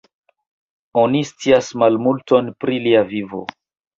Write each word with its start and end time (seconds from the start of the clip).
Oni 1.01 1.21
scias 1.31 1.69
malmulton 1.83 2.49
pri 2.65 2.79
lia 2.87 3.07
vivo. 3.13 3.45